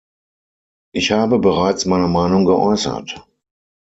[0.95, 3.23] Ich habe bereits meine Meinung geäußert.